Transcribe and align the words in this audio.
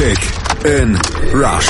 Kick 0.00 0.64
in 0.64 0.98
Rush. 1.34 1.68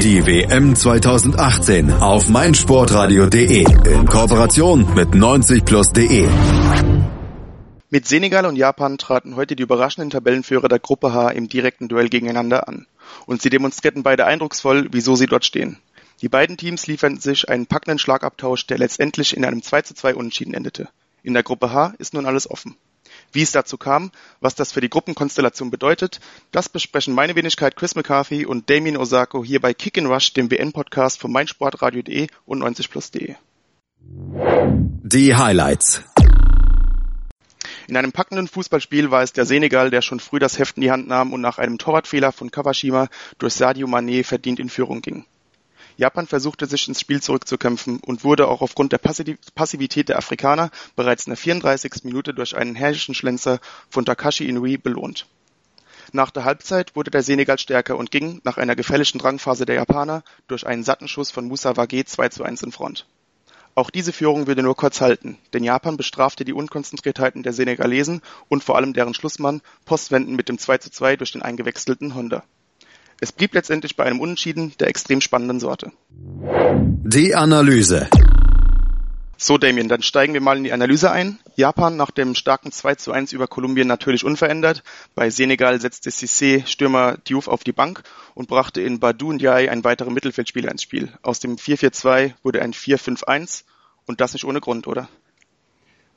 Die 0.00 0.24
WM 0.24 0.76
2018 0.76 1.92
auf 1.94 2.28
meinsportradio.de 2.28 3.64
in 3.92 4.06
Kooperation 4.06 4.94
mit 4.94 5.08
90plus.de. 5.08 6.28
Mit 7.90 8.06
Senegal 8.06 8.46
und 8.46 8.54
Japan 8.54 8.98
traten 8.98 9.34
heute 9.34 9.56
die 9.56 9.64
überraschenden 9.64 10.10
Tabellenführer 10.10 10.68
der 10.68 10.78
Gruppe 10.78 11.12
H 11.12 11.30
im 11.30 11.48
direkten 11.48 11.88
Duell 11.88 12.08
gegeneinander 12.08 12.68
an. 12.68 12.86
Und 13.26 13.42
sie 13.42 13.50
demonstrierten 13.50 14.04
beide 14.04 14.26
eindrucksvoll, 14.26 14.86
wieso 14.92 15.16
sie 15.16 15.26
dort 15.26 15.44
stehen. 15.44 15.78
Die 16.22 16.28
beiden 16.28 16.56
Teams 16.56 16.86
lieferten 16.86 17.18
sich 17.18 17.48
einen 17.48 17.66
packenden 17.66 17.98
Schlagabtausch, 17.98 18.68
der 18.68 18.78
letztendlich 18.78 19.36
in 19.36 19.44
einem 19.44 19.64
2 19.64 19.82
zu 19.82 19.94
2 19.94 20.14
Unentschieden 20.14 20.54
endete. 20.54 20.88
In 21.24 21.34
der 21.34 21.42
Gruppe 21.42 21.72
H 21.72 21.94
ist 21.98 22.14
nun 22.14 22.26
alles 22.26 22.48
offen. 22.48 22.76
Wie 23.32 23.42
es 23.42 23.52
dazu 23.52 23.76
kam, 23.78 24.10
was 24.40 24.54
das 24.54 24.72
für 24.72 24.80
die 24.80 24.90
Gruppenkonstellation 24.90 25.70
bedeutet, 25.70 26.20
das 26.50 26.68
besprechen 26.68 27.14
meine 27.14 27.36
Wenigkeit 27.36 27.76
Chris 27.76 27.94
McCarthy 27.94 28.46
und 28.46 28.68
Damien 28.70 28.96
Osako 28.96 29.44
hier 29.44 29.60
bei 29.60 29.74
Kick 29.74 29.98
Rush, 29.98 30.32
dem 30.32 30.50
WN-Podcast 30.50 31.20
von 31.20 31.32
meinsportradio.de 31.32 32.28
und 32.46 32.62
90plus.de. 32.62 33.34
Die 34.02 35.36
Highlights. 35.36 36.02
In 37.90 37.96
einem 37.96 38.12
packenden 38.12 38.46
Fußballspiel 38.46 39.10
war 39.10 39.22
es 39.22 39.32
der 39.32 39.44
Senegal, 39.44 39.90
der 39.90 40.00
schon 40.00 40.20
früh 40.20 40.38
das 40.38 40.58
Heft 40.58 40.76
in 40.76 40.82
die 40.82 40.92
Hand 40.92 41.08
nahm 41.08 41.32
und 41.32 41.40
nach 41.40 41.58
einem 41.58 41.76
Torwartfehler 41.76 42.30
von 42.30 42.52
Kawashima 42.52 43.08
durch 43.38 43.54
Sadio 43.54 43.88
Mané 43.88 44.22
verdient 44.24 44.60
in 44.60 44.68
Führung 44.68 45.02
ging. 45.02 45.26
Japan 46.00 46.26
versuchte 46.26 46.64
sich 46.64 46.88
ins 46.88 46.98
Spiel 46.98 47.20
zurückzukämpfen 47.20 48.00
und 48.00 48.24
wurde 48.24 48.48
auch 48.48 48.62
aufgrund 48.62 48.92
der 48.92 48.96
Passivität 48.96 50.08
der 50.08 50.16
Afrikaner 50.16 50.70
bereits 50.96 51.26
in 51.26 51.32
der 51.32 51.36
34. 51.36 52.04
Minute 52.04 52.32
durch 52.32 52.56
einen 52.56 52.74
herrlichen 52.74 53.14
Schlenzer 53.14 53.60
von 53.90 54.06
Takashi 54.06 54.46
Inui 54.48 54.78
belohnt. 54.78 55.26
Nach 56.12 56.30
der 56.30 56.46
Halbzeit 56.46 56.96
wurde 56.96 57.10
der 57.10 57.22
Senegal 57.22 57.58
stärker 57.58 57.98
und 57.98 58.10
ging, 58.10 58.40
nach 58.44 58.56
einer 58.56 58.76
gefährlichen 58.76 59.18
Drangphase 59.18 59.66
der 59.66 59.74
Japaner, 59.74 60.22
durch 60.48 60.66
einen 60.66 60.84
satten 60.84 61.06
Schuss 61.06 61.30
von 61.30 61.46
Musa 61.48 61.76
Wage 61.76 62.06
2 62.06 62.30
zu 62.30 62.44
1 62.44 62.62
in 62.62 62.72
Front. 62.72 63.06
Auch 63.74 63.90
diese 63.90 64.14
Führung 64.14 64.46
würde 64.46 64.62
nur 64.62 64.76
kurz 64.76 65.02
halten, 65.02 65.36
denn 65.52 65.64
Japan 65.64 65.98
bestrafte 65.98 66.46
die 66.46 66.54
Unkonzentriertheiten 66.54 67.42
der 67.42 67.52
Senegalesen 67.52 68.22
und 68.48 68.64
vor 68.64 68.76
allem 68.76 68.94
deren 68.94 69.12
Schlussmann 69.12 69.60
Postwenden 69.84 70.34
mit 70.34 70.48
dem 70.48 70.56
2 70.56 70.78
zu 70.78 70.90
2 70.90 71.16
durch 71.16 71.32
den 71.32 71.42
eingewechselten 71.42 72.14
Honda. 72.14 72.42
Es 73.22 73.32
blieb 73.32 73.52
letztendlich 73.52 73.96
bei 73.96 74.04
einem 74.04 74.18
Unentschieden 74.18 74.72
der 74.80 74.88
extrem 74.88 75.20
spannenden 75.20 75.60
Sorte. 75.60 75.92
Die 77.04 77.34
Analyse. 77.34 78.08
So, 79.36 79.58
Damien, 79.58 79.88
dann 79.88 80.02
steigen 80.02 80.32
wir 80.32 80.40
mal 80.40 80.56
in 80.56 80.64
die 80.64 80.72
Analyse 80.72 81.10
ein. 81.10 81.38
Japan 81.54 81.96
nach 81.96 82.10
dem 82.10 82.34
starken 82.34 82.72
2 82.72 82.94
zu 82.94 83.12
1 83.12 83.32
über 83.34 83.46
Kolumbien 83.46 83.86
natürlich 83.86 84.24
unverändert. 84.24 84.82
Bei 85.14 85.28
Senegal 85.28 85.80
setzte 85.82 86.08
Cissé 86.08 86.66
Stürmer 86.66 87.18
Diouf 87.18 87.48
auf 87.48 87.62
die 87.62 87.72
Bank 87.72 88.02
und 88.34 88.48
brachte 88.48 88.80
in 88.80 89.00
Badu 89.00 89.32
Ndiaye 89.32 89.68
einen 89.68 89.84
weiteren 89.84 90.14
Mittelfeldspieler 90.14 90.70
ins 90.70 90.82
Spiel. 90.82 91.12
Aus 91.20 91.40
dem 91.40 91.56
4-4-2 91.56 92.32
wurde 92.42 92.62
ein 92.62 92.72
4-5-1 92.72 93.64
und 94.06 94.22
das 94.22 94.32
nicht 94.32 94.44
ohne 94.44 94.60
Grund, 94.60 94.86
oder? 94.86 95.08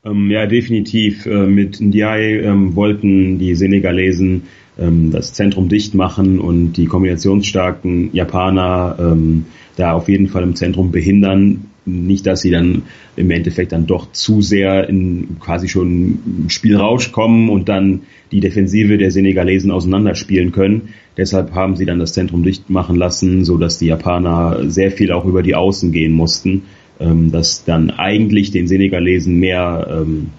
Ähm, 0.05 0.29
ja, 0.29 0.45
definitiv. 0.45 1.25
Äh, 1.25 1.47
mit 1.47 1.79
Ndiaye 1.79 2.41
ähm, 2.41 2.75
wollten 2.75 3.39
die 3.39 3.55
Senegalesen 3.55 4.43
ähm, 4.77 5.11
das 5.11 5.33
Zentrum 5.33 5.69
dicht 5.69 5.93
machen 5.93 6.39
und 6.39 6.73
die 6.73 6.87
kombinationsstarken 6.87 8.13
Japaner 8.13 8.97
ähm, 8.99 9.45
da 9.77 9.93
auf 9.93 10.09
jeden 10.09 10.27
Fall 10.27 10.43
im 10.43 10.55
Zentrum 10.55 10.91
behindern. 10.91 11.65
Nicht, 11.85 12.25
dass 12.25 12.41
sie 12.41 12.51
dann 12.51 12.83
im 13.17 13.29
Endeffekt 13.29 13.73
dann 13.73 13.87
doch 13.87 14.11
zu 14.11 14.41
sehr 14.41 14.87
in 14.87 15.37
quasi 15.39 15.67
schon 15.67 16.45
Spielrausch 16.47 17.11
kommen 17.11 17.49
und 17.49 17.67
dann 17.67 18.01
die 18.31 18.39
Defensive 18.39 18.97
der 18.97 19.11
Senegalesen 19.11 19.69
auseinanderspielen 19.69 20.53
können. 20.53 20.93
Deshalb 21.17 21.53
haben 21.53 21.75
sie 21.75 21.85
dann 21.85 21.99
das 21.99 22.13
Zentrum 22.13 22.43
dicht 22.43 22.69
machen 22.69 22.95
lassen, 22.95 23.43
so 23.43 23.57
dass 23.57 23.79
die 23.79 23.87
Japaner 23.87 24.69
sehr 24.69 24.91
viel 24.91 25.11
auch 25.11 25.25
über 25.25 25.43
die 25.43 25.55
Außen 25.55 25.91
gehen 25.91 26.13
mussten, 26.13 26.63
ähm, 27.03 27.31
das 27.31 27.65
dann 27.65 27.91
eigentlich 27.91 28.51
den 28.51 28.67
Senegalesen 28.67 29.39
mehr 29.39 29.87
ähm, 29.89 30.29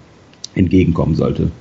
entgegenkommen 0.55 1.15
sollte. 1.15 1.51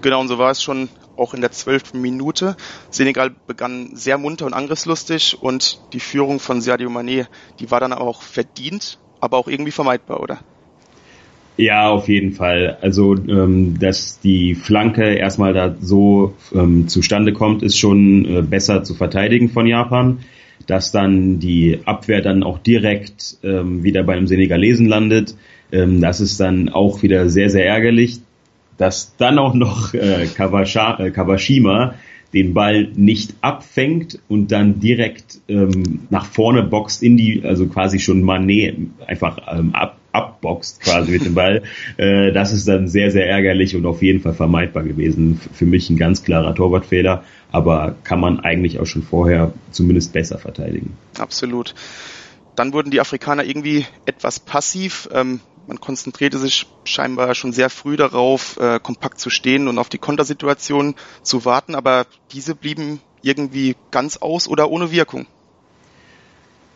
Genau, 0.00 0.20
und 0.20 0.28
so 0.28 0.38
war 0.38 0.50
es 0.50 0.62
schon 0.62 0.88
auch 1.16 1.34
in 1.34 1.40
der 1.40 1.50
zwölften 1.50 2.00
Minute. 2.00 2.56
Senegal 2.90 3.34
begann 3.46 3.90
sehr 3.94 4.18
munter 4.18 4.46
und 4.46 4.54
angriffslustig 4.54 5.36
und 5.40 5.80
die 5.92 6.00
Führung 6.00 6.38
von 6.38 6.60
Sadio 6.60 6.88
Mané, 6.88 7.26
die 7.58 7.70
war 7.70 7.80
dann 7.80 7.92
auch 7.92 8.22
verdient, 8.22 8.98
aber 9.20 9.36
auch 9.36 9.48
irgendwie 9.48 9.72
vermeidbar, 9.72 10.20
oder? 10.20 10.38
Ja, 11.56 11.90
auf 11.90 12.08
jeden 12.08 12.32
Fall. 12.32 12.78
Also, 12.82 13.16
ähm, 13.16 13.80
dass 13.80 14.20
die 14.20 14.54
Flanke 14.54 15.14
erstmal 15.14 15.52
da 15.52 15.74
so 15.80 16.34
ähm, 16.54 16.86
zustande 16.86 17.32
kommt, 17.32 17.64
ist 17.64 17.76
schon 17.76 18.24
äh, 18.24 18.42
besser 18.42 18.84
zu 18.84 18.94
verteidigen 18.94 19.48
von 19.48 19.66
Japan. 19.66 20.20
Dass 20.66 20.92
dann 20.92 21.38
die 21.38 21.80
Abwehr 21.84 22.20
dann 22.20 22.42
auch 22.42 22.58
direkt 22.58 23.38
ähm, 23.42 23.82
wieder 23.82 24.02
bei 24.02 24.14
einem 24.14 24.26
Senegalesen 24.26 24.86
landet, 24.86 25.34
ähm, 25.72 26.00
das 26.00 26.20
ist 26.20 26.40
dann 26.40 26.68
auch 26.68 27.02
wieder 27.02 27.28
sehr, 27.28 27.50
sehr 27.50 27.66
ärgerlich 27.66 28.20
dass 28.78 29.16
dann 29.16 29.38
auch 29.38 29.52
noch 29.52 29.92
äh, 29.92 30.26
Kawasha, 30.34 30.98
äh, 31.00 31.10
Kawashima 31.10 31.94
den 32.32 32.54
Ball 32.54 32.88
nicht 32.94 33.34
abfängt 33.40 34.18
und 34.28 34.52
dann 34.52 34.80
direkt 34.80 35.40
ähm, 35.48 36.06
nach 36.10 36.26
vorne 36.26 36.62
boxt 36.62 37.02
in 37.02 37.16
die, 37.16 37.42
also 37.44 37.66
quasi 37.66 37.98
schon 37.98 38.22
Mané 38.22 38.74
einfach 39.06 39.38
ähm, 39.50 39.74
ab, 39.74 39.98
abboxt 40.18 40.80
quasi 40.80 41.12
mit 41.12 41.24
dem 41.24 41.34
Ball. 41.34 41.62
Äh, 41.96 42.32
das 42.32 42.52
ist 42.52 42.68
dann 42.68 42.86
sehr, 42.86 43.10
sehr 43.10 43.28
ärgerlich 43.28 43.74
und 43.74 43.86
auf 43.86 44.02
jeden 44.02 44.20
Fall 44.20 44.34
vermeidbar 44.34 44.84
gewesen. 44.84 45.40
Für 45.52 45.64
mich 45.64 45.90
ein 45.90 45.96
ganz 45.96 46.22
klarer 46.22 46.54
Torwartfehler, 46.54 47.24
aber 47.50 47.96
kann 48.04 48.20
man 48.20 48.40
eigentlich 48.40 48.78
auch 48.78 48.86
schon 48.86 49.02
vorher 49.02 49.52
zumindest 49.70 50.12
besser 50.12 50.38
verteidigen. 50.38 50.96
Absolut. 51.18 51.74
Dann 52.54 52.72
wurden 52.72 52.90
die 52.90 53.00
Afrikaner 53.00 53.44
irgendwie 53.44 53.86
etwas 54.06 54.38
passiv. 54.38 55.08
Ähm, 55.12 55.40
man 55.66 55.80
konzentrierte 55.80 56.38
sich 56.38 56.66
scheinbar 56.84 57.34
schon 57.34 57.52
sehr 57.52 57.70
früh 57.70 57.96
darauf, 57.96 58.58
äh, 58.58 58.80
kompakt 58.80 59.20
zu 59.20 59.30
stehen 59.30 59.68
und 59.68 59.78
auf 59.78 59.88
die 59.88 59.98
Kontersituation 59.98 60.94
zu 61.22 61.44
warten, 61.44 61.74
aber 61.74 62.06
diese 62.32 62.54
blieben 62.54 63.00
irgendwie 63.22 63.76
ganz 63.90 64.16
aus 64.16 64.48
oder 64.48 64.70
ohne 64.70 64.90
Wirkung. 64.90 65.26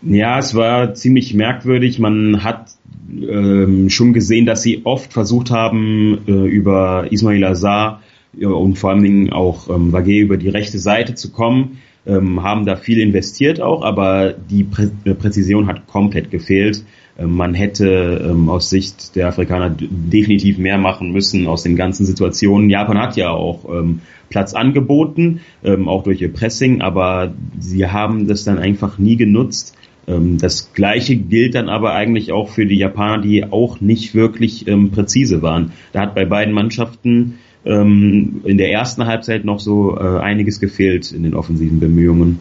Ja, 0.02 0.38
es 0.38 0.54
war 0.54 0.94
ziemlich 0.94 1.32
merkwürdig. 1.32 1.98
Man 2.00 2.42
hat 2.42 2.72
ähm, 3.12 3.90
schon 3.90 4.12
gesehen, 4.12 4.46
dass 4.46 4.62
sie 4.62 4.82
oft 4.84 5.12
versucht 5.12 5.50
haben, 5.50 6.18
äh, 6.26 6.32
über 6.32 7.06
Ismail 7.10 7.44
Azar 7.44 8.02
äh, 8.38 8.46
und 8.46 8.78
vor 8.78 8.90
allen 8.90 9.02
Dingen 9.02 9.32
auch 9.32 9.68
ähm, 9.68 9.92
Wage 9.92 10.20
über 10.20 10.36
die 10.36 10.48
rechte 10.48 10.78
Seite 10.78 11.14
zu 11.14 11.30
kommen, 11.30 11.78
ähm, 12.06 12.42
haben 12.42 12.66
da 12.66 12.76
viel 12.76 13.00
investiert 13.00 13.60
auch, 13.60 13.82
aber 13.82 14.32
die 14.32 14.64
Prä 14.64 14.88
Präzision 15.14 15.66
hat 15.66 15.86
komplett 15.86 16.30
gefehlt. 16.30 16.84
Ähm, 17.18 17.36
man 17.36 17.54
hätte 17.54 18.26
ähm, 18.30 18.48
aus 18.48 18.70
Sicht 18.70 19.14
der 19.16 19.28
Afrikaner 19.28 19.70
definitiv 19.78 20.58
mehr 20.58 20.78
machen 20.78 21.12
müssen 21.12 21.46
aus 21.46 21.62
den 21.62 21.76
ganzen 21.76 22.06
Situationen. 22.06 22.70
Japan 22.70 22.98
hat 22.98 23.16
ja 23.16 23.30
auch 23.30 23.66
ähm, 23.68 24.00
Platz 24.30 24.54
angeboten, 24.54 25.40
ähm, 25.62 25.88
auch 25.88 26.02
durch 26.02 26.20
ihr 26.20 26.32
Pressing, 26.32 26.80
aber 26.80 27.34
sie 27.58 27.86
haben 27.86 28.26
das 28.26 28.44
dann 28.44 28.58
einfach 28.58 28.98
nie 28.98 29.16
genutzt. 29.16 29.76
Ähm, 30.12 30.38
das 30.38 30.72
gleiche 30.72 31.16
gilt 31.16 31.54
dann 31.54 31.68
aber 31.68 31.92
eigentlich 31.92 32.32
auch 32.32 32.50
für 32.50 32.66
die 32.66 32.76
Japaner, 32.76 33.22
die 33.22 33.44
auch 33.44 33.80
nicht 33.80 34.14
wirklich 34.14 34.66
ähm, 34.68 34.90
präzise 34.90 35.42
waren. 35.42 35.72
Da 35.92 36.00
hat 36.00 36.14
bei 36.14 36.24
beiden 36.24 36.52
Mannschaften 36.52 37.38
in 37.64 38.58
der 38.58 38.72
ersten 38.72 39.06
Halbzeit 39.06 39.44
noch 39.44 39.60
so 39.60 39.96
äh, 39.96 40.18
einiges 40.18 40.58
gefehlt 40.58 41.12
in 41.12 41.22
den 41.22 41.32
offensiven 41.32 41.78
Bemühungen. 41.78 42.40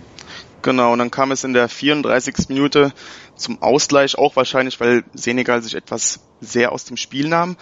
Genau, 0.61 0.93
und 0.93 0.99
dann 0.99 1.11
kam 1.11 1.31
es 1.31 1.43
in 1.43 1.53
der 1.53 1.69
34. 1.69 2.49
Minute 2.49 2.93
zum 3.35 3.61
Ausgleich, 3.61 4.17
auch 4.17 4.35
wahrscheinlich, 4.35 4.79
weil 4.79 5.03
Senegal 5.13 5.61
sich 5.61 5.75
etwas 5.75 6.21
sehr 6.39 6.71
aus 6.71 6.85
dem 6.85 6.97
Spiel 6.97 7.27
nahm. 7.27 7.57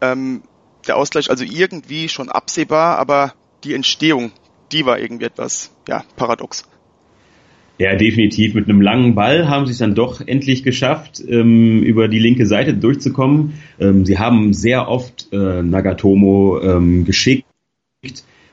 Ähm, 0.00 0.42
der 0.86 0.96
Ausgleich 0.96 1.30
also 1.30 1.44
irgendwie 1.44 2.08
schon 2.08 2.28
absehbar, 2.28 2.98
aber 2.98 3.34
die 3.64 3.74
Entstehung, 3.74 4.32
die 4.70 4.86
war 4.86 4.98
irgendwie 4.98 5.24
etwas, 5.26 5.70
ja, 5.88 6.04
paradox. 6.16 6.64
Ja, 7.78 7.96
definitiv. 7.96 8.54
Mit 8.54 8.68
einem 8.68 8.80
langen 8.80 9.16
Ball 9.16 9.48
haben 9.48 9.66
sie 9.66 9.72
es 9.72 9.78
dann 9.78 9.96
doch 9.96 10.20
endlich 10.24 10.62
geschafft, 10.62 11.22
ähm, 11.26 11.82
über 11.82 12.06
die 12.06 12.20
linke 12.20 12.46
Seite 12.46 12.72
durchzukommen. 12.74 13.54
Ähm, 13.80 14.04
sie 14.04 14.18
haben 14.18 14.52
sehr 14.52 14.88
oft 14.88 15.28
äh, 15.32 15.62
Nagatomo 15.62 16.60
ähm, 16.62 17.04
geschickt 17.04 17.44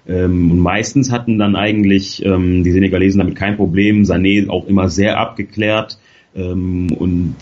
ähm, 0.08 0.50
und 0.50 0.60
meistens 0.60 1.12
hatten 1.12 1.38
dann 1.38 1.56
eigentlich 1.56 2.26
ähm, 2.26 2.64
die 2.64 2.72
Senegalesen 2.72 3.20
damit 3.20 3.36
kein 3.36 3.58
Problem. 3.58 4.04
Sané 4.04 4.50
auch 4.50 4.66
immer 4.66 4.90
sehr 4.90 5.20
abgeklärt. 5.20 6.00
Ähm, 6.34 6.92
und 6.92 7.36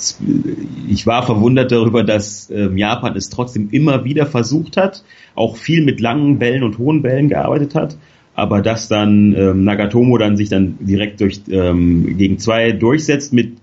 ich 0.90 1.08
war 1.08 1.26
verwundert 1.26 1.72
darüber, 1.72 2.04
dass 2.04 2.52
Japan 2.76 3.16
es 3.16 3.30
trotzdem 3.30 3.70
immer 3.72 4.04
wieder 4.04 4.26
versucht 4.26 4.76
hat, 4.76 5.06
auch 5.34 5.56
viel 5.56 5.86
mit 5.86 6.02
langen 6.02 6.40
Bällen 6.40 6.64
und 6.64 6.78
hohen 6.78 7.02
Bällen 7.02 7.30
gearbeitet 7.30 7.74
hat. 7.74 7.98
Aber 8.40 8.62
dass 8.62 8.88
dann 8.88 9.36
ähm, 9.36 9.64
Nagatomo 9.64 10.18
dann 10.18 10.38
sich 10.38 10.50
dann 10.50 10.78
direkt 10.80 11.22
durch 11.22 11.42
ähm, 11.50 12.18
gegen 12.18 12.40
zwei 12.40 12.72
durchsetzt 12.72 13.34
mit 13.34 13.58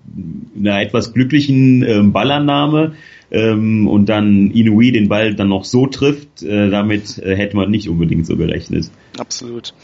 einer 0.56 0.80
etwas 0.80 1.12
glücklichen 1.12 1.82
ähm, 1.82 2.12
Ballannahme, 2.12 2.92
ähm, 3.30 3.88
und 3.88 4.06
dann 4.06 4.50
Inui 4.50 4.92
den 4.92 5.08
Ball 5.08 5.34
dann 5.34 5.48
noch 5.48 5.64
so 5.64 5.86
trifft, 5.86 6.42
äh, 6.42 6.70
damit 6.70 7.18
äh, 7.18 7.36
hätte 7.36 7.56
man 7.56 7.70
nicht 7.70 7.88
unbedingt 7.88 8.26
so 8.26 8.36
gerechnet. 8.36 8.90
Absolut. 9.18 9.74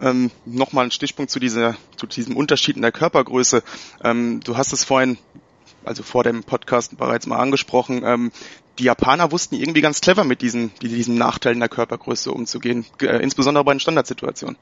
Ähm, 0.00 0.30
Nochmal 0.44 0.84
ein 0.84 0.90
Stichpunkt 0.90 1.30
zu, 1.30 1.40
dieser, 1.40 1.76
zu 1.96 2.06
diesem 2.06 2.36
Unterschied 2.36 2.76
in 2.76 2.82
der 2.82 2.92
Körpergröße. 2.92 3.62
Ähm, 4.04 4.40
du 4.44 4.56
hast 4.56 4.72
es 4.72 4.84
vorhin, 4.84 5.16
also 5.86 6.02
vor 6.02 6.24
dem 6.24 6.42
Podcast 6.42 6.96
bereits 6.98 7.26
mal 7.26 7.38
angesprochen, 7.38 8.02
ähm, 8.04 8.30
die 8.78 8.84
Japaner 8.84 9.32
wussten 9.32 9.54
irgendwie 9.54 9.80
ganz 9.80 10.00
clever 10.00 10.24
mit 10.24 10.42
diesen, 10.42 10.70
diesen 10.82 11.16
Nachteilen 11.16 11.60
der 11.60 11.68
Körpergröße 11.68 12.30
umzugehen, 12.30 12.84
äh, 13.00 13.22
insbesondere 13.22 13.64
bei 13.64 13.72
den 13.72 13.80
Standardsituationen. 13.80 14.56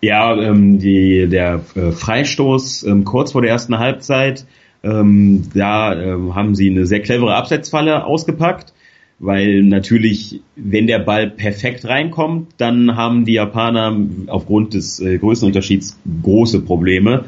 Ja, 0.00 0.34
ähm, 0.36 0.78
die, 0.78 1.28
der 1.28 1.60
äh, 1.74 1.92
Freistoß 1.92 2.84
ähm, 2.84 3.04
kurz 3.04 3.32
vor 3.32 3.42
der 3.42 3.50
ersten 3.50 3.78
Halbzeit, 3.78 4.46
ähm, 4.82 5.48
da 5.54 5.94
ähm, 5.94 6.34
haben 6.34 6.54
sie 6.54 6.70
eine 6.70 6.86
sehr 6.86 7.00
clevere 7.00 7.36
Absetzfalle 7.36 8.04
ausgepackt, 8.04 8.72
weil 9.20 9.62
natürlich, 9.62 10.40
wenn 10.56 10.88
der 10.88 10.98
Ball 10.98 11.30
perfekt 11.30 11.84
reinkommt, 11.84 12.54
dann 12.56 12.96
haben 12.96 13.24
die 13.24 13.34
Japaner 13.34 13.96
aufgrund 14.26 14.74
des 14.74 14.98
äh, 14.98 15.18
Größenunterschieds 15.18 15.96
große 16.22 16.62
Probleme. 16.62 17.26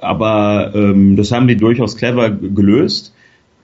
Aber 0.00 0.72
ähm, 0.74 1.16
das 1.16 1.32
haben 1.32 1.48
die 1.48 1.56
durchaus 1.56 1.96
clever 1.96 2.30
gelöst 2.30 3.14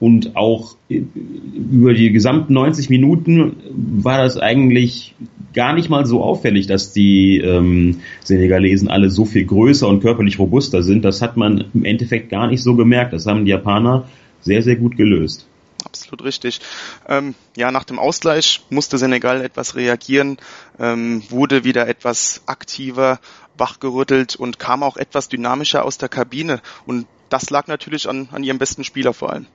und 0.00 0.36
auch 0.36 0.76
über 0.88 1.92
die 1.92 2.12
gesamten 2.12 2.52
90 2.52 2.88
Minuten 2.88 3.56
war 3.72 4.18
das 4.18 4.36
eigentlich 4.36 5.14
gar 5.54 5.72
nicht 5.72 5.88
mal 5.90 6.06
so 6.06 6.22
auffällig, 6.22 6.68
dass 6.68 6.92
die 6.92 7.38
ähm, 7.38 8.00
Senegalesen 8.22 8.88
alle 8.88 9.10
so 9.10 9.24
viel 9.24 9.44
größer 9.44 9.88
und 9.88 10.00
körperlich 10.00 10.38
robuster 10.38 10.84
sind. 10.84 11.04
Das 11.04 11.20
hat 11.20 11.36
man 11.36 11.64
im 11.74 11.84
Endeffekt 11.84 12.30
gar 12.30 12.46
nicht 12.46 12.62
so 12.62 12.76
gemerkt. 12.76 13.12
Das 13.12 13.26
haben 13.26 13.44
die 13.44 13.50
Japaner 13.50 14.08
sehr, 14.40 14.62
sehr 14.62 14.76
gut 14.76 14.96
gelöst. 14.96 15.48
Absolut 15.84 16.24
richtig. 16.24 16.60
Ähm, 17.08 17.34
ja, 17.56 17.70
nach 17.70 17.84
dem 17.84 17.98
Ausgleich 17.98 18.60
musste 18.70 18.98
Senegal 18.98 19.42
etwas 19.42 19.74
reagieren, 19.74 20.36
ähm, 20.78 21.22
wurde 21.28 21.64
wieder 21.64 21.88
etwas 21.88 22.42
aktiver, 22.46 23.20
wachgerüttelt 23.58 24.36
und 24.36 24.58
kam 24.58 24.82
auch 24.82 24.96
etwas 24.96 25.28
dynamischer 25.28 25.84
aus 25.84 25.98
der 25.98 26.08
Kabine. 26.08 26.60
Und 26.86 27.06
das 27.28 27.50
lag 27.50 27.66
natürlich 27.66 28.08
an, 28.08 28.28
an 28.32 28.44
ihrem 28.44 28.58
besten 28.58 28.84
Spieler 28.84 29.12
vor 29.12 29.32
allem. 29.32 29.46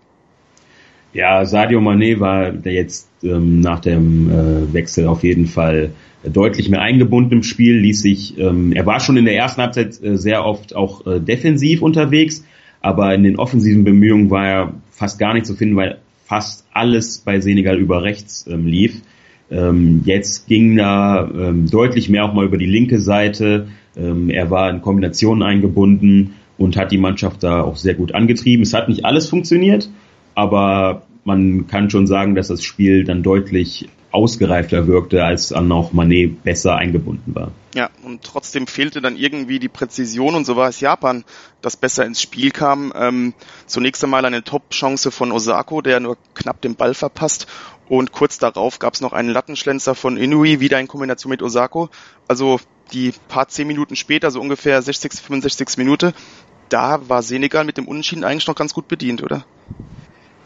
Ja, 1.14 1.46
Sadio 1.46 1.80
Mané 1.80 2.20
war 2.20 2.54
jetzt 2.66 3.08
ähm, 3.22 3.60
nach 3.60 3.80
dem 3.80 4.32
äh, 4.32 4.74
Wechsel 4.74 5.08
auf 5.08 5.24
jeden 5.24 5.46
Fall 5.46 5.92
deutlich 6.24 6.70
mehr 6.70 6.82
eingebunden 6.82 7.34
im 7.34 7.44
Spiel, 7.44 7.78
ließ 7.78 8.02
sich, 8.02 8.38
ähm, 8.40 8.72
er 8.72 8.86
war 8.86 9.00
schon 9.00 9.18
in 9.18 9.26
der 9.26 9.36
ersten 9.36 9.62
Halbzeit 9.62 10.02
äh, 10.02 10.18
sehr 10.18 10.46
oft 10.46 10.76
auch 10.76 11.06
äh, 11.06 11.20
defensiv 11.20 11.82
unterwegs, 11.82 12.46
aber 12.82 13.14
in 13.14 13.24
den 13.24 13.38
offensiven 13.38 13.84
Bemühungen 13.84 14.30
war 14.30 14.48
er 14.48 14.74
fast 14.92 15.20
gar 15.20 15.34
nicht 15.34 15.46
zu 15.46 15.56
finden, 15.56 15.76
weil 15.76 16.00
fast 16.26 16.66
alles 16.74 17.20
bei 17.20 17.40
Senegal 17.42 17.78
über 17.78 18.04
rechts 18.04 18.48
ähm, 18.48 18.66
lief. 18.66 19.02
Ähm, 19.51 20.01
jetzt 20.06 20.48
ging 20.48 20.75
da 20.78 21.28
ähm, 21.28 21.69
deutlich 21.69 22.10
mehr 22.10 22.25
auch 22.25 22.34
mal 22.34 22.45
über 22.45 22.57
die 22.57 22.66
linke 22.66 23.00
Seite. 23.00 23.68
Ähm, 23.95 24.30
er 24.30 24.50
war 24.50 24.69
in 24.69 24.81
Kombinationen 24.81 25.44
eingebunden 25.44 26.34
und 26.57 26.78
hat 26.78 26.92
die 26.92 26.98
Mannschaft 26.98 27.44
da 27.44 27.62
auch 27.62 27.78
sehr 27.78 27.94
gut 27.94 28.16
angetrieben. 28.16 28.63
Es 28.63 28.74
hat 28.74 28.90
nicht 28.90 29.06
alles 29.06 29.30
funktioniert, 29.30 29.90
aber 30.36 31.04
man 31.25 31.68
kann 31.68 31.90
schon 31.90 32.07
sagen, 32.07 32.36
dass 32.36 32.48
das 32.48 32.63
Spiel 32.63 33.04
dann 33.04 33.24
deutlich 33.24 33.88
ausgereifter 34.13 34.86
wirkte, 34.86 35.24
als 35.24 35.50
dann 35.50 35.72
auch 35.72 35.92
Manet 35.92 36.44
besser 36.44 36.75
eingebunden 36.75 37.34
war. 37.34 37.51
Ja, 37.74 37.89
und 38.04 38.24
trotzdem 38.24 38.68
fehlte 38.68 39.01
dann 39.01 39.18
irgendwie 39.18 39.57
die 39.57 39.69
Präzision 39.69 40.36
und 40.36 40.46
so 40.46 40.56
war 40.56 40.69
es 40.69 40.80
Japan, 40.80 41.24
das 41.63 41.75
besser 41.75 42.06
ins 42.06 42.22
Spiel 42.22 42.51
kam. 42.51 42.94
Ähm, 42.96 43.34
zunächst 43.66 44.04
einmal 44.04 44.24
eine 44.24 44.44
Top-Chance 44.44 45.10
von 45.10 45.31
Osako, 45.31 45.81
der 45.81 46.00
nur 46.00 46.18
knapp 46.36 46.62
den 46.62 46.75
Ball 46.75 46.94
verpasst 46.94 47.48
und 47.90 48.12
kurz 48.12 48.38
darauf 48.38 48.80
gab 48.80 48.94
es 48.94 49.02
noch 49.02 49.14
einen 49.14 49.30
Lattenschlenzer 49.30 49.96
von 49.96 50.18
Inui, 50.18 50.60
wieder 50.60 50.80
in 50.80 50.88
Kombination 50.88 51.30
mit 51.30 51.42
Osako. 51.42 51.90
Also 52.28 52.60
die 52.92 53.14
paar 53.28 53.48
zehn 53.48 53.68
Minuten 53.68 53.96
später, 53.96 54.32
so 54.32 54.40
ungefähr 54.40 54.82
60, 54.82 55.14
65 55.14 55.78
Minute, 55.78 56.14
da 56.70 57.08
war 57.10 57.24
Senegal 57.24 57.66
mit 57.66 57.78
dem 57.78 57.88
Unentschieden 57.88 58.24
eigentlich 58.24 58.48
noch 58.48 58.56
ganz 58.56 58.74
gut 58.74 58.88
bedient, 58.88 59.22
oder? 59.24 59.46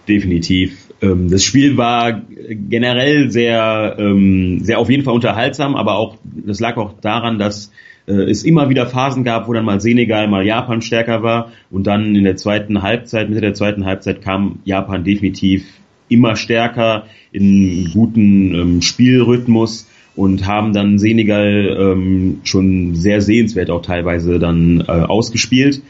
definitiv. 0.07 0.89
Ähm, 1.01 1.29
das 1.29 1.43
Spiel 1.43 1.77
war 1.77 2.21
generell 2.21 3.29
sehr, 3.29 3.95
ähm, 3.99 4.59
sehr 4.63 4.79
auf 4.79 4.89
jeden 4.89 5.03
Fall 5.03 5.13
unterhaltsam, 5.13 5.75
aber 5.75 5.97
auch, 5.97 6.17
das 6.23 6.59
lag 6.59 6.77
auch 6.77 6.99
daran, 7.01 7.37
dass 7.37 7.71
äh, 8.07 8.13
es 8.13 8.43
immer 8.43 8.69
wieder 8.69 8.87
Phasen 8.87 9.23
gab, 9.23 9.47
wo 9.47 9.53
dann 9.53 9.65
mal 9.65 9.81
Senegal, 9.81 10.27
mal 10.27 10.45
Japan 10.45 10.81
stärker 10.81 11.23
war 11.23 11.51
und 11.69 11.87
dann 11.87 12.15
in 12.15 12.23
der 12.23 12.37
zweiten 12.37 12.81
Halbzeit, 12.81 13.29
Mitte 13.29 13.41
der 13.41 13.53
zweiten 13.53 13.85
Halbzeit 13.85 14.21
kam 14.21 14.59
Japan 14.63 15.03
definitiv 15.03 15.65
immer 16.09 16.35
stärker 16.35 17.05
in 17.31 17.89
guten 17.93 18.55
ähm, 18.55 18.81
Spielrhythmus 18.81 19.87
und 20.15 20.47
haben 20.47 20.73
dann 20.73 20.97
Senegal 20.97 21.77
ähm, 21.79 22.39
schon 22.43 22.95
sehr 22.95 23.21
sehenswert 23.21 23.69
auch 23.69 23.81
teilweise 23.81 24.39
dann 24.39 24.81
äh, 24.81 24.91
ausgespielt 24.91 25.81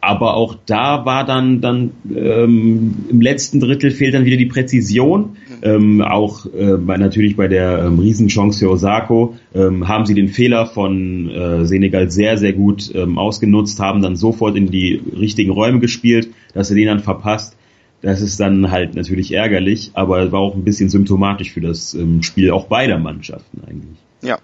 aber 0.00 0.36
auch 0.36 0.56
da 0.66 1.04
war 1.04 1.26
dann 1.26 1.60
dann 1.60 1.90
ähm, 2.14 2.94
im 3.10 3.20
letzten 3.20 3.60
Drittel 3.60 3.90
fehlt 3.90 4.14
dann 4.14 4.24
wieder 4.24 4.36
die 4.36 4.46
Präzision. 4.46 5.36
Ähm, 5.62 6.00
auch 6.02 6.46
äh, 6.46 6.76
bei, 6.76 6.96
natürlich 6.96 7.36
bei 7.36 7.48
der 7.48 7.84
ähm, 7.84 7.98
Riesenchance 7.98 8.60
für 8.60 8.70
Osako 8.70 9.34
ähm, 9.54 9.88
haben 9.88 10.06
sie 10.06 10.14
den 10.14 10.28
Fehler 10.28 10.66
von 10.66 11.28
äh, 11.30 11.66
Senegal 11.66 12.10
sehr 12.10 12.38
sehr 12.38 12.52
gut 12.52 12.92
ähm, 12.94 13.18
ausgenutzt, 13.18 13.80
haben 13.80 14.00
dann 14.00 14.14
sofort 14.14 14.56
in 14.56 14.70
die 14.70 15.00
richtigen 15.18 15.50
Räume 15.50 15.80
gespielt, 15.80 16.28
dass 16.54 16.68
sie 16.68 16.76
den 16.76 16.86
dann 16.86 17.00
verpasst. 17.00 17.57
Das 18.00 18.20
ist 18.20 18.38
dann 18.38 18.70
halt 18.70 18.94
natürlich 18.94 19.32
ärgerlich, 19.32 19.90
aber 19.94 20.30
war 20.30 20.40
auch 20.40 20.54
ein 20.54 20.64
bisschen 20.64 20.88
symptomatisch 20.88 21.52
für 21.52 21.60
das 21.60 21.94
ähm, 21.94 22.22
Spiel 22.22 22.50
auch 22.52 22.66
beider 22.66 22.98
Mannschaften 22.98 23.62
eigentlich. 23.66 23.98
Ja, 24.22 24.38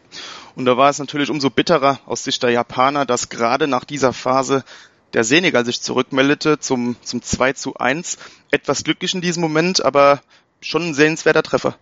und 0.56 0.65
da 0.65 0.77
war 0.77 0.91
es 0.91 0.99
natürlich 0.99 1.31
umso 1.31 1.51
bitterer 1.51 2.01
aus 2.06 2.25
Sicht 2.25 2.43
der 2.43 2.51
Japaner, 2.51 3.06
dass 3.06 3.29
gerade 3.29 3.67
nach 3.67 3.85
dieser 3.85 4.12
Phase 4.12 4.65
der 5.12 5.25
Senegal 5.25 5.65
sich 5.65 5.81
zurückmeldete 5.81 6.59
zum, 6.59 6.97
zum 7.03 7.23
2 7.23 7.53
zu 7.53 7.75
1. 7.75 8.19
Etwas 8.51 8.83
glücklich 8.85 9.15
in 9.15 9.21
diesem 9.21 9.41
Moment, 9.41 9.85
aber 9.85 10.21
schon 10.61 10.83
ein 10.83 10.95
sehenswerter 10.95 11.43
Treffer. 11.43 11.77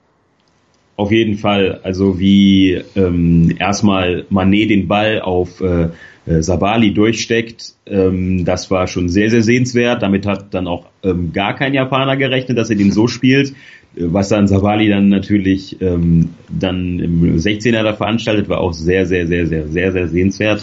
Auf 1.03 1.11
jeden 1.11 1.37
Fall. 1.37 1.81
Also 1.83 2.21
wie 2.21 2.81
ähm, 2.95 3.57
erstmal 3.59 4.25
Manet 4.31 4.71
den 4.71 4.87
Ball 4.87 5.21
auf 5.21 5.61
äh, 5.61 5.89
äh, 6.27 6.43
Sabali 6.43 6.95
durchsteckt, 6.95 7.73
ähm, 7.87 8.45
das 8.45 8.71
war 8.71 8.87
schon 8.87 9.09
sehr, 9.09 9.29
sehr 9.29 9.43
sehenswert. 9.43 10.01
Damit 10.01 10.27
hat 10.27 10.55
dann 10.55 10.69
auch 10.69 10.87
ähm, 11.03 11.33
gar 11.33 11.57
kein 11.57 11.75
Japaner 11.75 12.17
gerechnet, 12.17 12.57
dass 12.57 12.71
er 12.71 12.77
den 12.77 12.93
so 12.93 13.09
spielt. 13.09 13.53
Was 13.97 14.29
dann 14.29 14.47
Savali 14.47 14.89
dann 14.89 15.09
natürlich 15.09 15.83
ähm, 15.83 16.35
dann 16.49 17.01
im 17.01 17.37
16er 17.37 17.83
da 17.83 17.95
veranstaltet, 17.95 18.49
war 18.49 18.61
auch 18.61 18.73
sehr, 18.73 19.05
sehr, 19.05 19.27
sehr, 19.27 19.49
sehr, 19.49 19.67
sehr, 19.67 19.91
sehr 19.91 20.07
sehenswert. 20.07 20.63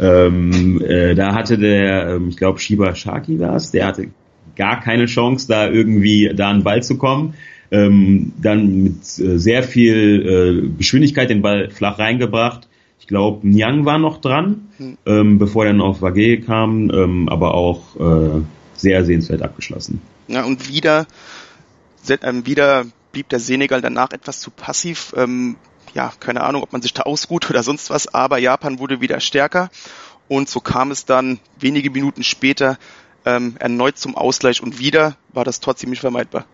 ähm, 0.00 0.80
äh, 0.86 1.16
da 1.16 1.34
hatte 1.34 1.58
der, 1.58 2.14
ähm, 2.14 2.28
ich 2.28 2.36
glaube 2.36 2.60
Shiba 2.60 2.94
Shaki 2.94 3.40
war 3.40 3.56
es, 3.56 3.72
der 3.72 3.88
hatte 3.88 4.06
gar 4.54 4.78
keine 4.80 5.06
Chance, 5.06 5.48
da 5.48 5.68
irgendwie 5.68 6.30
da 6.32 6.48
an 6.50 6.58
den 6.58 6.64
Ball 6.64 6.80
zu 6.80 6.96
kommen. 6.96 7.34
Ähm, 7.72 8.32
dann 8.40 8.82
mit 8.82 9.02
äh, 9.18 9.38
sehr 9.38 9.62
viel 9.62 10.66
äh, 10.66 10.76
Geschwindigkeit 10.76 11.30
den 11.30 11.42
Ball 11.42 11.70
flach 11.70 11.98
reingebracht. 11.98 12.68
Ich 12.98 13.06
glaube, 13.06 13.46
Nyang 13.46 13.84
war 13.84 13.98
noch 13.98 14.20
dran, 14.20 14.68
hm. 14.76 14.98
ähm, 15.06 15.38
bevor 15.38 15.64
er 15.64 15.72
dann 15.72 15.80
auf 15.80 16.02
Wage 16.02 16.40
kam, 16.40 16.90
ähm, 16.90 17.28
aber 17.28 17.54
auch 17.54 17.96
äh, 17.96 18.40
sehr 18.74 19.04
sehenswert 19.04 19.42
abgeschlossen. 19.42 20.00
Ja, 20.28 20.44
und 20.44 20.68
wieder 20.68 21.06
ähm, 22.22 22.46
wieder 22.46 22.86
blieb 23.12 23.28
der 23.28 23.40
Senegal 23.40 23.80
danach 23.80 24.12
etwas 24.12 24.40
zu 24.40 24.50
passiv. 24.50 25.12
Ähm, 25.16 25.56
ja, 25.94 26.12
keine 26.20 26.42
Ahnung, 26.42 26.62
ob 26.62 26.72
man 26.72 26.82
sich 26.82 26.94
da 26.94 27.02
ausruht 27.02 27.50
oder 27.50 27.62
sonst 27.62 27.90
was, 27.90 28.14
aber 28.14 28.38
Japan 28.38 28.78
wurde 28.78 29.00
wieder 29.00 29.20
stärker 29.20 29.70
und 30.28 30.48
so 30.48 30.60
kam 30.60 30.92
es 30.92 31.04
dann 31.04 31.40
wenige 31.58 31.90
Minuten 31.90 32.22
später 32.22 32.78
ähm, 33.24 33.56
erneut 33.58 33.98
zum 33.98 34.16
Ausgleich 34.16 34.62
und 34.62 34.78
wieder 34.78 35.16
war 35.32 35.44
das 35.44 35.58
Tor 35.58 35.76
ziemlich 35.76 36.00
vermeidbar. 36.00 36.46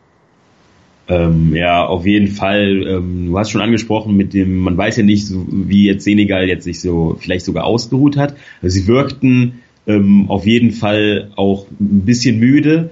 Ähm, 1.08 1.54
ja, 1.54 1.86
auf 1.86 2.04
jeden 2.04 2.28
Fall. 2.28 2.84
Ähm, 2.86 3.26
du 3.28 3.38
hast 3.38 3.50
schon 3.50 3.60
angesprochen 3.60 4.16
mit 4.16 4.34
dem, 4.34 4.58
man 4.58 4.76
weiß 4.76 4.96
ja 4.96 5.02
nicht, 5.04 5.28
wie 5.30 5.86
jetzt 5.86 6.04
Senegal 6.04 6.48
jetzt 6.48 6.64
sich 6.64 6.80
so 6.80 7.16
vielleicht 7.20 7.44
sogar 7.44 7.64
ausgeruht 7.64 8.16
hat. 8.16 8.34
Also 8.60 8.80
sie 8.80 8.86
wirkten 8.86 9.60
ähm, 9.86 10.28
auf 10.28 10.46
jeden 10.46 10.72
Fall 10.72 11.30
auch 11.36 11.66
ein 11.80 12.04
bisschen 12.04 12.38
müde. 12.38 12.90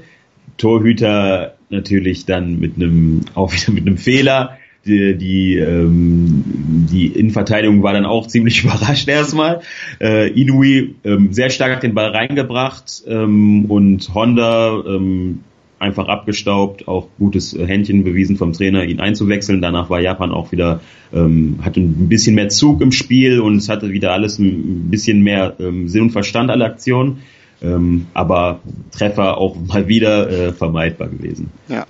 Torhüter 0.57 1.57
natürlich 1.71 2.25
dann 2.25 2.61
mit 2.61 2.77
einem, 2.77 3.23
auch 3.35 3.53
wieder 3.53 3.73
mit 3.73 3.87
einem 3.87 3.99
Fehler. 3.99 4.59
Die, 4.87 5.17
die, 5.17 5.57
ähm, 5.57 6.45
die 6.93 7.07
Innenverteidigung 7.07 7.83
war 7.83 7.95
dann 7.95 8.05
auch 8.05 8.27
ziemlich 8.27 8.63
überrascht 8.65 9.09
erstmal. 9.09 9.63
Äh, 10.01 10.29
Inui 10.39 10.95
ähm, 11.05 11.33
sehr 11.33 11.51
stark 11.51 11.81
den 11.81 11.95
Ball 11.95 12.11
reingebracht 12.11 13.03
ähm, 13.09 13.65
und 13.65 14.15
Honda 14.15 14.83
ähm, 14.87 15.41
einfach 15.85 16.09
abgestaubt, 16.09 16.89
auch 16.89 17.09
gutes 17.19 17.53
Händchen 17.53 18.03
bewiesen 18.03 18.37
vom 18.37 18.53
Trainer, 18.53 18.85
ihn 18.85 19.01
einzuwechseln. 19.01 19.63
Danach 19.63 19.91
war 19.91 20.01
Japan 20.01 20.33
auch 20.33 20.51
wieder, 20.51 20.81
ähm, 21.13 21.59
hatte 21.63 21.81
ein 21.81 22.09
bisschen 22.09 22.35
mehr 22.35 22.49
Zug 22.49 22.81
im 22.81 22.91
Spiel 22.91 23.41
und 23.41 23.57
es 23.57 23.69
hatte 23.69 23.91
wieder 23.91 24.13
alles 24.13 24.39
ein 24.39 24.91
bisschen 24.91 25.23
mehr 25.23 25.55
ähm, 25.61 25.89
Sinn 25.89 26.03
und 26.03 26.11
Verstand 26.11 26.51
alle 26.51 26.65
Aktionen. 26.65 27.23
Ähm, 27.63 28.07
aber 28.15 28.61
Treffer 28.91 29.39
auch 29.39 29.57
mal 29.67 29.87
wieder 29.89 30.29
äh, 30.31 30.53
vermeidbar 30.53 31.09
gewesen. 31.09 31.51
Ja. 31.69 31.87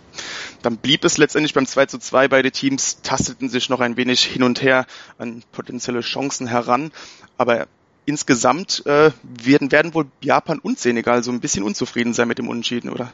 Dann 0.62 0.76
blieb 0.78 1.04
es 1.04 1.18
letztendlich 1.18 1.52
beim 1.52 1.66
2 1.66 1.86
zu 1.86 1.98
2. 1.98 2.28
Beide 2.28 2.50
Teams 2.50 3.02
tasteten 3.02 3.48
sich 3.48 3.68
noch 3.68 3.80
ein 3.80 3.96
wenig 3.96 4.24
hin 4.24 4.42
und 4.42 4.62
her 4.62 4.86
an 5.18 5.42
potenzielle 5.52 6.00
Chancen 6.00 6.46
heran. 6.46 6.90
Aber 7.36 7.66
insgesamt 8.06 8.84
äh, 8.86 9.10
werden, 9.22 9.72
werden 9.72 9.94
wohl 9.94 10.06
Japan 10.20 10.58
und 10.58 10.78
Senegal 10.78 11.22
so 11.22 11.30
ein 11.30 11.40
bisschen 11.40 11.64
unzufrieden 11.64 12.14
sein 12.14 12.28
mit 12.28 12.38
dem 12.38 12.48
Unentschieden, 12.48 12.90
oder? 12.90 13.12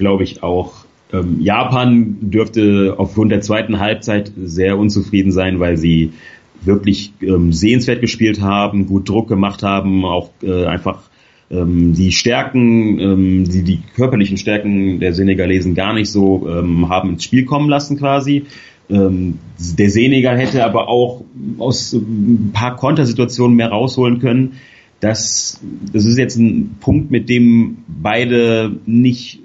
Glaube 0.00 0.24
ich 0.24 0.42
auch. 0.42 0.86
Ähm, 1.12 1.40
Japan 1.40 2.16
dürfte 2.22 2.94
aufgrund 2.96 3.32
der 3.32 3.42
zweiten 3.42 3.80
Halbzeit 3.80 4.32
sehr 4.42 4.78
unzufrieden 4.78 5.30
sein, 5.30 5.60
weil 5.60 5.76
sie 5.76 6.14
wirklich 6.62 7.12
ähm, 7.20 7.52
sehenswert 7.52 8.00
gespielt 8.00 8.40
haben, 8.40 8.86
gut 8.86 9.10
Druck 9.10 9.28
gemacht 9.28 9.62
haben, 9.62 10.06
auch 10.06 10.30
äh, 10.42 10.64
einfach 10.64 11.02
ähm, 11.50 11.92
die 11.92 12.12
Stärken, 12.12 12.98
ähm, 12.98 13.44
die, 13.44 13.62
die 13.62 13.82
körperlichen 13.94 14.38
Stärken 14.38 15.00
der 15.00 15.12
Senegalesen 15.12 15.74
gar 15.74 15.92
nicht 15.92 16.10
so 16.10 16.48
ähm, 16.48 16.88
haben 16.88 17.10
ins 17.10 17.24
Spiel 17.24 17.44
kommen 17.44 17.68
lassen 17.68 17.98
quasi. 17.98 18.46
Ähm, 18.88 19.38
der 19.58 19.90
Senegal 19.90 20.38
hätte 20.38 20.64
aber 20.64 20.88
auch 20.88 21.24
aus 21.58 21.92
ein 21.92 22.52
paar 22.54 22.74
Kontersituationen 22.76 23.54
mehr 23.54 23.68
rausholen 23.68 24.18
können. 24.18 24.54
Das, 25.00 25.60
das 25.92 26.04
ist 26.04 26.18
jetzt 26.18 26.36
ein 26.36 26.76
Punkt, 26.80 27.10
mit 27.10 27.28
dem 27.28 27.78
beide 27.88 28.72
nicht 28.86 29.40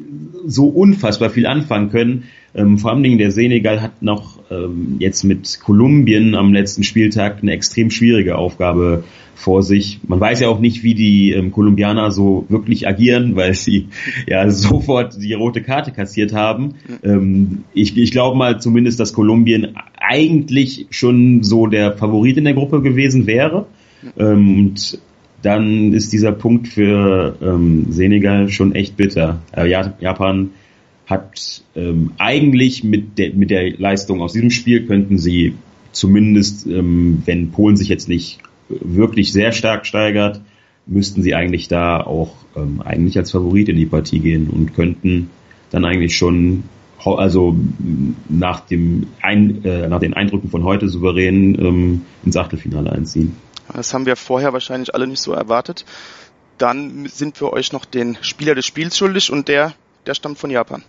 so 0.46 0.68
unfassbar 0.68 1.30
viel 1.30 1.48
anfangen 1.48 1.90
können. 1.90 2.24
Ähm, 2.54 2.78
vor 2.78 2.92
allen 2.92 3.04
Dingen 3.04 3.18
der 3.18 3.32
Senegal 3.32 3.82
hat 3.82 4.02
noch 4.02 4.40
ähm, 4.50 4.96
jetzt 5.00 5.24
mit 5.24 5.60
Kolumbien 5.60 6.36
am 6.36 6.54
letzten 6.54 6.84
Spieltag 6.84 7.40
eine 7.42 7.52
extrem 7.52 7.90
schwierige 7.90 8.38
Aufgabe 8.38 9.04
vor 9.34 9.62
sich. 9.62 10.00
Man 10.08 10.20
weiß 10.20 10.40
ja 10.40 10.48
auch 10.48 10.60
nicht, 10.60 10.82
wie 10.82 10.94
die 10.94 11.32
ähm, 11.32 11.52
Kolumbianer 11.52 12.12
so 12.12 12.46
wirklich 12.48 12.88
agieren, 12.88 13.36
weil 13.36 13.54
sie 13.54 13.88
ja 14.28 14.50
sofort 14.50 15.22
die 15.22 15.34
rote 15.34 15.62
Karte 15.62 15.92
kassiert 15.92 16.34
haben. 16.34 16.76
Ähm, 17.04 17.66
ich, 17.74 17.98
ich 17.98 18.12
glaube 18.12 18.38
mal 18.38 18.62
zumindest, 18.62 19.00
dass 19.00 19.14
Kolumbien 19.14 19.76
eigentlich 20.00 20.88
schon 20.92 21.44
so 21.44 21.68
der 21.68 21.94
Favorit 21.98 22.38
in 22.38 22.46
der 22.46 22.54
Gruppe 22.54 22.82
gewesen 22.82 23.28
wäre. 23.28 23.66
Ähm, 24.18 24.60
und 24.60 25.00
dann 25.42 25.94
ist 25.94 26.13
dieser 26.13 26.32
Punkt 26.32 26.68
für 26.68 27.38
ähm, 27.42 27.88
Senegal 27.89 28.50
schon 28.50 28.74
echt 28.74 28.98
bitter. 28.98 29.42
Äh, 29.56 29.70
Japan 29.70 30.51
hat 31.06 31.62
ähm, 31.75 32.12
eigentlich 32.18 32.84
mit 32.84 33.18
der, 33.18 33.34
mit 33.34 33.51
der 33.51 33.77
Leistung 33.77 34.22
aus 34.22 34.34
diesem 34.34 34.50
Spiel 34.50 34.86
könnten 34.88 35.18
sie 35.18 35.54
zumindest, 35.92 36.65
ähm, 36.65 37.22
wenn 37.25 37.51
Polen 37.51 37.77
sich 37.77 37.89
jetzt 37.89 38.10
nicht 38.10 38.39
wirklich 38.70 39.32
sehr 39.32 39.51
stark 39.51 39.86
steigert, 39.86 40.42
müssten 40.88 41.22
sie 41.22 41.36
eigentlich 41.36 41.68
da 41.68 42.01
auch 42.01 42.34
ähm, 42.56 42.82
eigentlich 42.82 43.18
als 43.18 43.32
Favorit 43.32 43.70
in 43.70 43.75
die 43.75 43.86
Partie 43.86 44.20
gehen 44.20 44.50
und 44.50 44.74
könnten 44.74 45.30
dann 45.72 45.86
eigentlich 45.86 46.15
schon 46.15 46.63
also 47.04 47.56
nach 48.30 48.62
dem 48.62 49.08
ein, 49.22 49.63
äh, 49.63 49.88
nach 49.88 50.00
den 50.00 50.15
Eindrücken 50.15 50.50
von 50.50 50.63
heute 50.63 50.89
souverän 50.89 51.56
ähm, 51.60 52.01
ins 52.25 52.36
Achtelfinale 52.36 52.92
einziehen. 52.92 53.34
Das 53.74 53.93
haben 53.93 54.05
wir 54.05 54.15
vorher 54.15 54.53
wahrscheinlich 54.53 54.93
alle 54.93 55.07
nicht 55.07 55.22
so 55.22 55.34
erwartet. 55.34 55.86
Dann 56.57 57.05
sind 57.07 57.39
wir 57.41 57.51
euch 57.51 57.74
noch 57.74 57.86
den 57.86 58.17
Spieler 58.22 58.55
des 58.55 58.65
Spiels 58.65 58.98
schuldig 58.98 59.31
und 59.31 59.48
der, 59.48 59.74
der 60.05 60.13
stammt 60.13 60.38
von 60.38 60.50
Japan. 60.50 60.84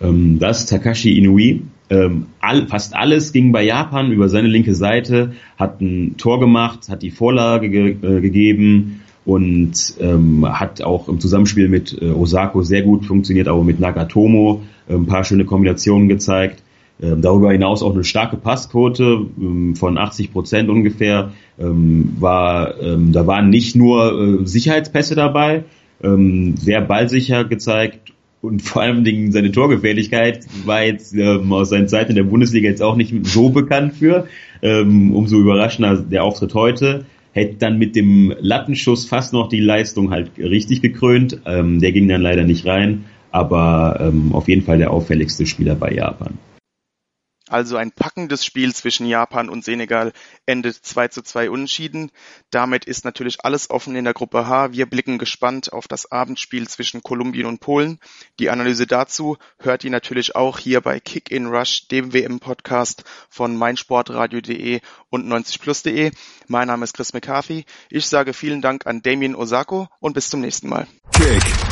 Ähm, 0.00 0.38
das 0.38 0.60
ist 0.60 0.70
Takashi 0.70 1.16
Inui. 1.18 1.62
Ähm, 1.90 2.26
fast 2.68 2.94
alles 2.94 3.32
ging 3.32 3.52
bei 3.52 3.62
Japan 3.62 4.12
über 4.12 4.28
seine 4.28 4.48
linke 4.48 4.74
Seite, 4.74 5.32
hat 5.58 5.80
ein 5.80 6.16
Tor 6.16 6.40
gemacht, 6.40 6.88
hat 6.88 7.02
die 7.02 7.10
Vorlage 7.10 7.68
ge 7.68 7.96
äh, 8.02 8.20
gegeben 8.20 9.02
und 9.24 9.94
ähm, 10.00 10.46
hat 10.48 10.82
auch 10.82 11.08
im 11.08 11.20
Zusammenspiel 11.20 11.68
mit 11.68 11.96
äh, 12.00 12.10
Osako 12.10 12.62
sehr 12.62 12.82
gut 12.82 13.04
funktioniert, 13.04 13.46
aber 13.46 13.62
mit 13.62 13.78
Nagatomo 13.78 14.62
äh, 14.88 14.94
ein 14.94 15.06
paar 15.06 15.24
schöne 15.24 15.44
Kombinationen 15.44 16.08
gezeigt. 16.08 16.62
Ähm, 17.00 17.20
darüber 17.20 17.50
hinaus 17.50 17.82
auch 17.82 17.94
eine 17.94 18.04
starke 18.04 18.36
Passquote 18.36 19.26
ähm, 19.38 19.74
von 19.74 19.98
80 19.98 20.32
Prozent 20.32 20.68
ungefähr. 20.68 21.32
Ähm, 21.58 22.16
war, 22.18 22.74
da 22.74 23.26
waren 23.26 23.50
nicht 23.50 23.76
nur 23.76 24.40
äh, 24.40 24.46
Sicherheitspässe 24.46 25.14
dabei, 25.14 25.64
sehr 26.00 26.80
ballsicher 26.80 27.44
gezeigt 27.44 28.12
und 28.40 28.60
vor 28.60 28.82
allem 28.82 29.04
Dingen 29.04 29.30
seine 29.30 29.52
Torgefährlichkeit 29.52 30.44
war 30.64 30.82
jetzt 30.82 31.16
aus 31.16 31.68
seinen 31.68 31.86
Zeiten 31.86 32.10
in 32.10 32.16
der 32.16 32.24
Bundesliga 32.24 32.68
jetzt 32.68 32.82
auch 32.82 32.96
nicht 32.96 33.14
so 33.24 33.50
bekannt 33.50 33.94
für. 33.94 34.26
Umso 34.62 35.38
überraschender 35.38 35.98
der 35.98 36.24
Auftritt 36.24 36.54
heute. 36.54 37.04
Hätte 37.30 37.54
dann 37.58 37.78
mit 37.78 37.94
dem 37.94 38.34
Lattenschuss 38.40 39.04
fast 39.06 39.32
noch 39.32 39.48
die 39.48 39.60
Leistung 39.60 40.10
halt 40.10 40.32
richtig 40.38 40.82
gekrönt. 40.82 41.38
Der 41.46 41.92
ging 41.92 42.08
dann 42.08 42.22
leider 42.22 42.42
nicht 42.42 42.66
rein, 42.66 43.04
aber 43.30 44.12
auf 44.32 44.48
jeden 44.48 44.62
Fall 44.62 44.78
der 44.78 44.90
auffälligste 44.90 45.46
Spieler 45.46 45.76
bei 45.76 45.92
Japan. 45.92 46.36
Also 47.52 47.76
ein 47.76 47.92
packendes 47.92 48.46
Spiel 48.46 48.74
zwischen 48.74 49.04
Japan 49.04 49.50
und 49.50 49.62
Senegal 49.62 50.14
endet 50.46 50.74
2 50.74 51.08
zu 51.08 51.20
2 51.20 51.50
unentschieden. 51.50 52.10
Damit 52.50 52.86
ist 52.86 53.04
natürlich 53.04 53.44
alles 53.44 53.68
offen 53.68 53.94
in 53.94 54.04
der 54.04 54.14
Gruppe 54.14 54.46
H. 54.46 54.72
Wir 54.72 54.86
blicken 54.86 55.18
gespannt 55.18 55.70
auf 55.70 55.86
das 55.86 56.10
Abendspiel 56.10 56.66
zwischen 56.66 57.02
Kolumbien 57.02 57.44
und 57.44 57.60
Polen. 57.60 58.00
Die 58.38 58.48
Analyse 58.48 58.86
dazu 58.86 59.36
hört 59.58 59.84
ihr 59.84 59.90
natürlich 59.90 60.34
auch 60.34 60.58
hier 60.58 60.80
bei 60.80 60.98
Kick 60.98 61.30
in 61.30 61.46
Rush, 61.46 61.88
dem 61.88 62.14
WM-Podcast 62.14 63.04
von 63.28 63.54
meinsportradio.de 63.54 64.80
und 65.10 65.26
90plus.de. 65.26 66.10
Mein 66.48 66.68
Name 66.68 66.84
ist 66.84 66.94
Chris 66.94 67.12
McCarthy. 67.12 67.66
Ich 67.90 68.06
sage 68.06 68.32
vielen 68.32 68.62
Dank 68.62 68.86
an 68.86 69.02
Damien 69.02 69.34
Osako 69.34 69.88
und 70.00 70.14
bis 70.14 70.30
zum 70.30 70.40
nächsten 70.40 70.70
Mal. 70.70 70.86
Kick 71.12 71.71